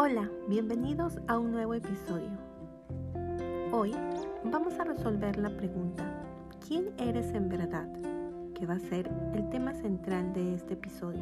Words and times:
Hola, 0.00 0.30
bienvenidos 0.46 1.18
a 1.26 1.40
un 1.40 1.50
nuevo 1.50 1.74
episodio. 1.74 2.30
Hoy 3.72 3.92
vamos 4.44 4.78
a 4.78 4.84
resolver 4.84 5.36
la 5.36 5.50
pregunta, 5.50 6.04
¿quién 6.64 6.92
eres 6.98 7.34
en 7.34 7.48
verdad? 7.48 7.88
que 8.54 8.64
va 8.64 8.74
a 8.74 8.78
ser 8.78 9.10
el 9.34 9.50
tema 9.50 9.74
central 9.74 10.32
de 10.34 10.54
este 10.54 10.74
episodio, 10.74 11.20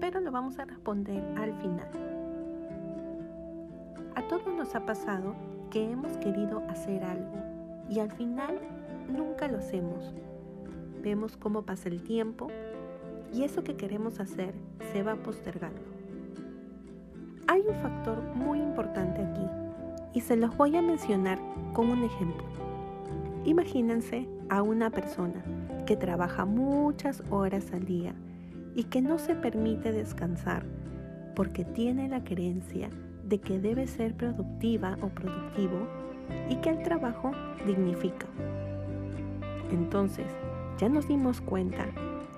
pero 0.00 0.20
lo 0.20 0.30
vamos 0.30 0.58
a 0.58 0.66
responder 0.66 1.24
al 1.38 1.54
final. 1.62 1.88
A 4.14 4.20
todos 4.28 4.54
nos 4.54 4.74
ha 4.74 4.84
pasado 4.84 5.34
que 5.70 5.90
hemos 5.90 6.14
querido 6.18 6.62
hacer 6.68 7.02
algo 7.02 7.38
y 7.88 8.00
al 8.00 8.12
final 8.12 8.58
nunca 9.08 9.48
lo 9.48 9.56
hacemos. 9.56 10.14
Vemos 11.02 11.38
cómo 11.38 11.62
pasa 11.62 11.88
el 11.88 12.02
tiempo 12.02 12.48
y 13.32 13.44
eso 13.44 13.64
que 13.64 13.78
queremos 13.78 14.20
hacer 14.20 14.54
se 14.92 15.02
va 15.02 15.16
postergando. 15.16 15.87
Un 17.68 17.74
factor 17.82 18.22
muy 18.34 18.60
importante 18.60 19.22
aquí 19.22 19.46
y 20.14 20.20
se 20.20 20.36
los 20.36 20.56
voy 20.56 20.74
a 20.76 20.82
mencionar 20.82 21.38
con 21.74 21.90
un 21.90 22.02
ejemplo. 22.02 22.44
Imagínense 23.44 24.26
a 24.48 24.62
una 24.62 24.90
persona 24.90 25.44
que 25.86 25.96
trabaja 25.96 26.46
muchas 26.46 27.22
horas 27.30 27.72
al 27.72 27.84
día 27.84 28.14
y 28.74 28.84
que 28.84 29.02
no 29.02 29.18
se 29.18 29.34
permite 29.34 29.92
descansar 29.92 30.64
porque 31.36 31.64
tiene 31.64 32.08
la 32.08 32.24
creencia 32.24 32.88
de 33.24 33.38
que 33.38 33.58
debe 33.58 33.86
ser 33.86 34.14
productiva 34.14 34.96
o 35.02 35.08
productivo 35.08 35.86
y 36.48 36.56
que 36.56 36.70
el 36.70 36.82
trabajo 36.82 37.32
dignifica. 37.66 38.26
Entonces, 39.70 40.26
ya 40.78 40.88
nos 40.88 41.06
dimos 41.06 41.40
cuenta 41.42 41.86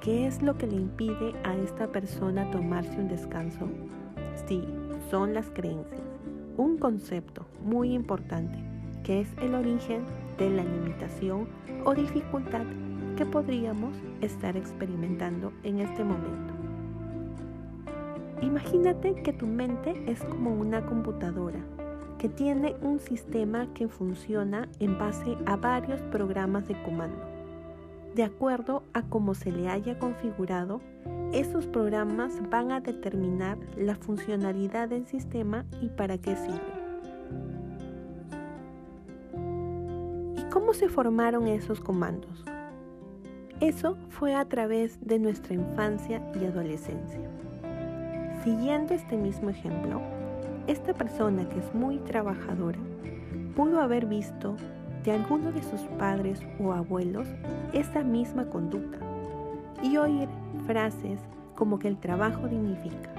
qué 0.00 0.26
es 0.26 0.42
lo 0.42 0.58
que 0.58 0.66
le 0.66 0.76
impide 0.76 1.32
a 1.44 1.54
esta 1.56 1.86
persona 1.86 2.50
tomarse 2.50 2.98
un 2.98 3.08
descanso. 3.08 3.68
Sí, 4.46 4.64
son 5.12 5.34
las 5.34 5.50
creencias. 5.50 6.00
Un 6.56 6.78
concepto 6.78 7.44
muy 7.62 7.92
importante 7.92 8.58
que 9.04 9.20
es 9.20 9.28
el 9.42 9.54
origen 9.54 10.06
de 10.38 10.48
la 10.48 10.64
limitación 10.64 11.48
o 11.84 11.92
dificultad 11.92 12.64
que 13.18 13.26
podríamos 13.26 13.94
estar 14.22 14.56
experimentando 14.56 15.52
en 15.64 15.80
este 15.80 16.02
momento. 16.02 16.54
Imagínate 18.40 19.14
que 19.22 19.34
tu 19.34 19.46
mente 19.46 20.02
es 20.10 20.24
como 20.24 20.54
una 20.54 20.86
computadora 20.86 21.60
que 22.18 22.30
tiene 22.30 22.74
un 22.80 22.98
sistema 22.98 23.68
que 23.74 23.88
funciona 23.88 24.66
en 24.80 24.98
base 24.98 25.36
a 25.44 25.56
varios 25.56 26.00
programas 26.04 26.66
de 26.68 26.82
comando. 26.84 27.22
De 28.14 28.24
acuerdo 28.24 28.82
a 28.92 29.02
cómo 29.02 29.34
se 29.34 29.50
le 29.50 29.70
haya 29.70 29.98
configurado, 29.98 30.82
esos 31.32 31.66
programas 31.66 32.34
van 32.50 32.70
a 32.70 32.80
determinar 32.80 33.56
la 33.74 33.94
funcionalidad 33.96 34.88
del 34.90 35.06
sistema 35.06 35.64
y 35.80 35.88
para 35.88 36.18
qué 36.18 36.36
sirve. 36.36 36.82
¿Y 40.36 40.42
cómo 40.50 40.74
se 40.74 40.90
formaron 40.90 41.48
esos 41.48 41.80
comandos? 41.80 42.44
Eso 43.60 43.96
fue 44.10 44.34
a 44.34 44.44
través 44.44 44.98
de 45.00 45.18
nuestra 45.18 45.54
infancia 45.54 46.20
y 46.38 46.44
adolescencia. 46.44 47.20
Siguiendo 48.44 48.92
este 48.92 49.16
mismo 49.16 49.48
ejemplo, 49.48 50.02
esta 50.66 50.92
persona 50.92 51.48
que 51.48 51.60
es 51.60 51.74
muy 51.74 51.96
trabajadora 51.98 52.78
pudo 53.56 53.80
haber 53.80 54.04
visto 54.04 54.56
de 55.04 55.12
alguno 55.12 55.52
de 55.52 55.62
sus 55.62 55.80
padres 55.98 56.40
o 56.60 56.72
abuelos 56.72 57.26
esta 57.72 58.02
misma 58.02 58.46
conducta 58.46 58.98
y 59.82 59.96
oír 59.96 60.28
frases 60.66 61.18
como 61.56 61.78
que 61.78 61.88
el 61.88 61.98
trabajo 61.98 62.48
dignifica. 62.48 63.10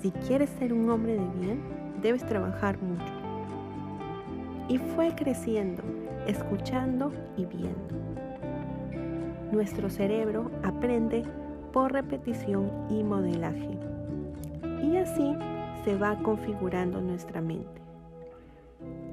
Si 0.00 0.10
quieres 0.10 0.50
ser 0.58 0.72
un 0.72 0.90
hombre 0.90 1.12
de 1.12 1.26
bien, 1.40 1.60
debes 2.02 2.24
trabajar 2.26 2.80
mucho. 2.82 3.12
Y 4.68 4.78
fue 4.78 5.14
creciendo, 5.14 5.82
escuchando 6.26 7.12
y 7.36 7.46
viendo. 7.46 7.96
Nuestro 9.50 9.88
cerebro 9.88 10.50
aprende 10.62 11.24
por 11.72 11.92
repetición 11.92 12.70
y 12.90 13.02
modelaje. 13.02 13.78
Y 14.82 14.96
así 14.98 15.34
se 15.84 15.96
va 15.96 16.16
configurando 16.22 17.00
nuestra 17.00 17.40
mente. 17.40 17.80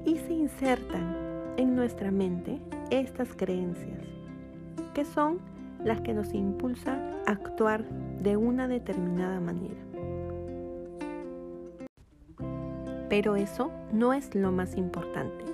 Y 0.06 0.18
se 0.18 0.34
insertan 0.34 1.25
en 1.58 1.76
nuestra 1.76 2.12
mente 2.12 2.60
estas 2.90 3.36
creencias, 3.36 4.00
que 4.94 5.06
son 5.06 5.40
las 5.84 6.02
que 6.02 6.14
nos 6.14 6.34
impulsan 6.34 7.00
a 7.26 7.32
actuar 7.32 7.84
de 8.22 8.38
una 8.38 8.68
determinada 8.68 9.40
manera. 9.40 9.82
Pero 13.10 13.36
eso 13.36 13.72
no 13.94 14.14
es 14.14 14.34
lo 14.34 14.52
más 14.52 14.78
importante. 14.78 15.46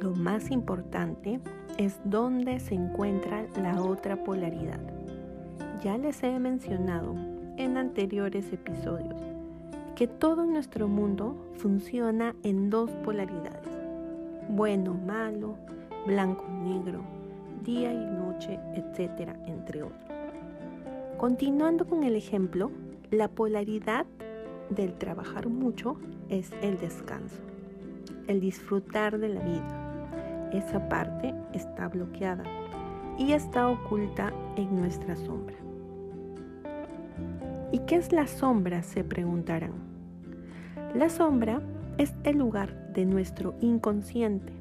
Lo 0.00 0.12
más 0.12 0.50
importante 0.50 1.40
es 1.78 2.00
donde 2.04 2.58
se 2.58 2.74
encuentra 2.74 3.46
la 3.60 3.82
otra 3.82 4.24
polaridad. 4.24 4.80
Ya 5.82 5.98
les 5.98 6.22
he 6.22 6.38
mencionado 6.38 7.14
en 7.56 7.76
anteriores 7.76 8.52
episodios 8.52 9.14
que 9.94 10.06
todo 10.06 10.44
nuestro 10.44 10.88
mundo 10.88 11.36
funciona 11.54 12.34
en 12.42 12.68
dos 12.68 12.90
polaridades, 13.04 13.65
bueno, 14.48 14.94
malo, 14.94 15.56
blanco, 16.06 16.44
negro, 16.48 17.00
día 17.64 17.92
y 17.92 17.96
noche, 17.96 18.58
etcétera, 18.74 19.36
entre 19.46 19.82
otros. 19.82 20.00
Continuando 21.18 21.86
con 21.86 22.04
el 22.04 22.14
ejemplo, 22.16 22.70
la 23.10 23.28
polaridad 23.28 24.06
del 24.70 24.94
trabajar 24.94 25.48
mucho 25.48 25.96
es 26.28 26.50
el 26.62 26.78
descanso, 26.78 27.40
el 28.26 28.40
disfrutar 28.40 29.18
de 29.18 29.28
la 29.28 29.40
vida, 29.40 30.50
esa 30.52 30.88
parte 30.88 31.34
está 31.52 31.88
bloqueada 31.88 32.44
y 33.18 33.32
está 33.32 33.68
oculta 33.68 34.32
en 34.56 34.76
nuestra 34.76 35.16
sombra. 35.16 35.56
¿Y 37.72 37.80
qué 37.80 37.96
es 37.96 38.12
la 38.12 38.26
sombra? 38.26 38.82
se 38.82 39.02
preguntarán. 39.02 39.72
La 40.94 41.08
sombra 41.08 41.60
es 41.98 42.14
el 42.24 42.38
lugar 42.38 42.92
de 42.92 43.04
nuestro 43.06 43.54
inconsciente, 43.60 44.52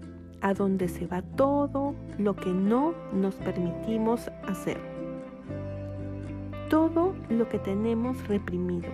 a 0.41 0.53
donde 0.53 0.87
se 0.87 1.07
va 1.07 1.21
todo 1.21 1.95
lo 2.17 2.35
que 2.35 2.51
no 2.51 2.93
nos 3.13 3.35
permitimos 3.35 4.29
hacer. 4.47 4.77
Todo 6.69 7.15
lo 7.29 7.47
que 7.49 7.59
tenemos 7.59 8.27
reprimido. 8.27 8.89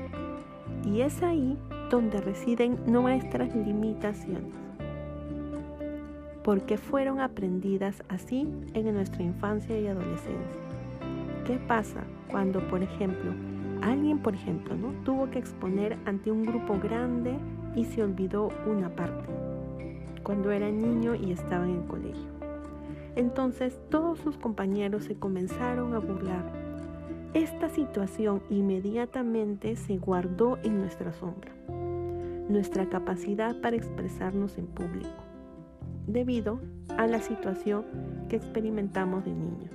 Y 0.85 1.01
es 1.01 1.21
ahí 1.23 1.57
donde 1.89 2.21
residen 2.21 2.79
nuestras 2.87 3.55
limitaciones 3.55 4.61
porque 6.43 6.77
fueron 6.77 7.19
aprendidas 7.19 8.03
así 8.09 8.47
en 8.73 8.93
nuestra 8.93 9.23
infancia 9.23 9.79
y 9.79 9.87
adolescencia. 9.87 10.61
¿Qué 11.45 11.57
pasa 11.67 12.03
cuando, 12.29 12.67
por 12.67 12.81
ejemplo, 12.81 13.31
alguien, 13.81 14.19
por 14.19 14.33
ejemplo, 14.33 14.75
¿no? 14.75 14.91
tuvo 15.03 15.29
que 15.29 15.39
exponer 15.39 15.97
ante 16.05 16.31
un 16.31 16.45
grupo 16.45 16.79
grande 16.79 17.37
y 17.75 17.85
se 17.85 18.03
olvidó 18.03 18.49
una 18.65 18.89
parte, 18.89 19.29
cuando 20.23 20.51
era 20.51 20.69
niño 20.69 21.15
y 21.15 21.31
estaba 21.31 21.65
en 21.65 21.77
el 21.77 21.85
colegio? 21.85 22.29
Entonces 23.15 23.79
todos 23.89 24.19
sus 24.19 24.37
compañeros 24.37 25.05
se 25.05 25.15
comenzaron 25.15 25.93
a 25.93 25.99
burlar. 25.99 26.43
Esta 27.33 27.69
situación 27.69 28.41
inmediatamente 28.49 29.75
se 29.75 29.97
guardó 29.97 30.57
en 30.63 30.79
nuestra 30.79 31.13
sombra, 31.13 31.51
nuestra 32.49 32.89
capacidad 32.89 33.59
para 33.61 33.75
expresarnos 33.75 34.57
en 34.57 34.67
público 34.67 35.09
debido 36.07 36.59
a 36.97 37.07
la 37.07 37.21
situación 37.21 37.85
que 38.29 38.35
experimentamos 38.35 39.23
de 39.25 39.31
niño. 39.31 39.69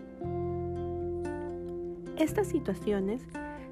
Estas 2.19 2.47
situaciones 2.47 3.23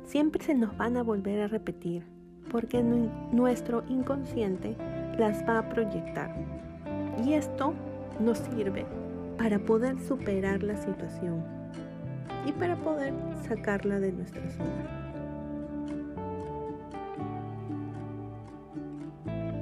siempre 0.05 0.43
se 0.45 0.55
nos 0.55 0.77
van 0.77 0.97
a 0.97 1.03
volver 1.03 1.41
a 1.41 1.49
repetir 1.49 2.05
porque 2.51 2.83
nuestro 2.83 3.83
inconsciente 3.89 4.77
las 5.19 5.47
va 5.49 5.59
a 5.59 5.69
proyectar. 5.69 6.35
Y 7.25 7.35
esto 7.35 7.75
nos 8.21 8.39
sirve 8.39 8.87
para 9.39 9.59
poder 9.59 9.99
superar 10.01 10.63
la 10.63 10.77
situación 10.77 11.43
y 12.47 12.53
para 12.53 12.77
poder 12.77 13.13
sacarla 13.47 14.01
de 14.01 14.13
nuestra 14.13 14.49
zona. 14.51 15.05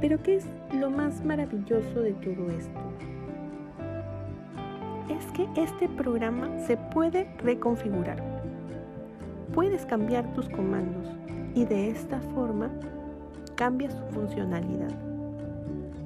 Pero 0.00 0.20
¿qué 0.22 0.36
es 0.36 0.46
lo 0.74 0.90
más 0.90 1.24
maravilloso 1.24 2.00
de 2.00 2.12
todo 2.14 2.50
esto? 2.50 2.80
Es 5.08 5.24
que 5.32 5.48
este 5.60 5.88
programa 5.88 6.58
se 6.66 6.76
puede 6.76 7.28
reconfigurar. 7.38 8.20
Puedes 9.54 9.86
cambiar 9.86 10.32
tus 10.34 10.48
comandos 10.48 11.08
y 11.54 11.64
de 11.64 11.90
esta 11.90 12.20
forma 12.34 12.70
cambia 13.54 13.90
su 13.90 14.04
funcionalidad. 14.14 14.90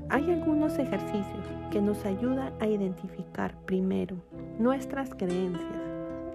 Hay 0.08 0.30
algunos 0.30 0.78
ejercicios 0.78 1.44
que 1.70 1.80
nos 1.80 2.04
ayudan 2.04 2.52
a 2.60 2.66
identificar 2.66 3.54
primero 3.66 4.16
nuestras 4.58 5.14
creencias 5.14 5.82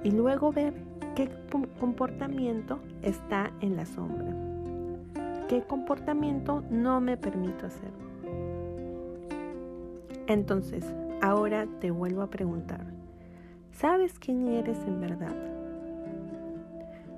y 0.04 0.12
luego 0.12 0.52
ver 0.52 0.74
qué 1.16 1.30
comportamiento 1.80 2.80
está 3.02 3.52
en 3.62 3.75
la 3.75 3.86
sombra. 3.86 4.34
qué 5.48 5.62
comportamiento 5.64 6.64
no 6.69 7.02
me 7.02 7.18
permito 7.18 7.66
hacer. 7.66 7.92
Entonces, 10.28 10.86
ahora 11.22 11.68
te 11.81 11.92
vuelvo 11.92 12.22
a 12.22 12.30
preguntar, 12.30 12.86
¿sabes 13.74 14.18
quién 14.18 14.48
eres 14.48 14.78
en 14.88 15.02
verdad? 15.02 15.36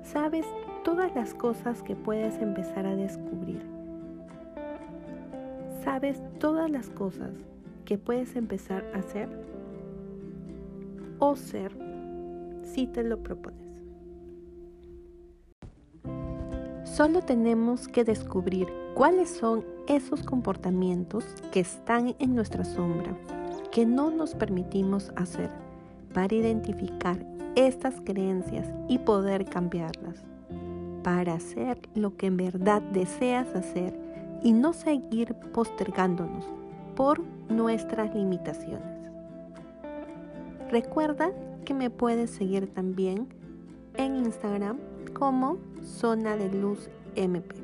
¿Sabes 0.02 0.46
todas 0.84 1.14
las 1.14 1.34
cosas 1.34 1.82
que 1.82 1.96
puedes 1.96 2.40
empezar 2.40 2.86
a 2.86 2.94
descubrir? 2.94 3.62
¿Sabes 5.82 6.22
todas 6.38 6.70
las 6.70 6.90
cosas 6.90 7.32
que 7.84 7.98
puedes 7.98 8.36
empezar 8.36 8.84
a 8.94 8.98
hacer? 8.98 9.28
O 11.18 11.34
ser 11.34 11.72
si 12.62 12.86
te 12.86 13.02
lo 13.02 13.22
propones. 13.22 13.64
Solo 16.84 17.22
tenemos 17.22 17.88
que 17.88 18.04
descubrir 18.04 18.68
cuáles 18.94 19.30
son 19.30 19.64
esos 19.88 20.22
comportamientos 20.22 21.24
que 21.50 21.60
están 21.60 22.14
en 22.18 22.34
nuestra 22.34 22.64
sombra, 22.64 23.16
que 23.72 23.84
no 23.86 24.10
nos 24.10 24.34
permitimos 24.34 25.12
hacer, 25.16 25.50
para 26.12 26.34
identificar 26.34 27.18
estas 27.56 28.00
creencias 28.02 28.68
y 28.88 28.98
poder 28.98 29.44
cambiarlas, 29.44 30.24
para 31.04 31.34
hacer 31.34 31.78
lo 31.94 32.16
que 32.16 32.26
en 32.26 32.36
verdad 32.36 32.82
deseas 32.82 33.54
hacer 33.54 33.96
y 34.42 34.52
no 34.52 34.72
seguir 34.72 35.34
postergándonos 35.52 36.44
por 36.96 37.22
nuestras 37.48 38.12
limitaciones. 38.14 38.82
Recuerda 40.70 41.30
que 41.64 41.74
me 41.74 41.90
puedes 41.90 42.30
seguir 42.30 42.66
también 42.66 43.28
en 43.96 44.16
Instagram 44.16 44.78
como 45.12 45.58
Zona 45.82 46.36
de 46.36 46.50
Luz 46.50 46.90
MP. 47.14 47.54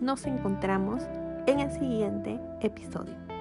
Nos 0.00 0.24
encontramos 0.24 1.02
en 1.46 1.60
el 1.60 1.70
siguiente 1.72 2.40
episodio. 2.60 3.33